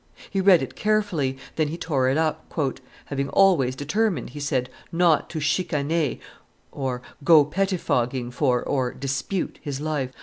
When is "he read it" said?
0.31-0.73